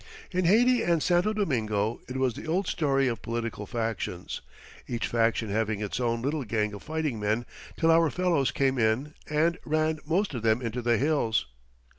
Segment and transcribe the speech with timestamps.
[0.31, 4.41] In Haiti and Santo Domingo it was the old story of political factions,
[4.87, 7.45] each faction having its own little gang of fighting men
[7.77, 11.45] till our fellows came in and ran most of them into the hills.